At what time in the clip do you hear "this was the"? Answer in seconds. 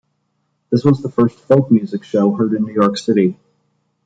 0.71-1.11